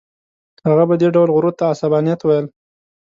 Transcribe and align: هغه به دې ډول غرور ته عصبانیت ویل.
هغه 0.67 0.83
به 0.89 0.95
دې 1.01 1.07
ډول 1.15 1.29
غرور 1.35 1.53
ته 1.59 1.65
عصبانیت 1.73 2.19
ویل. 2.23 2.45